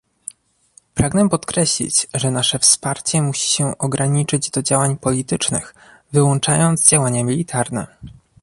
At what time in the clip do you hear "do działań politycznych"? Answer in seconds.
4.51-5.75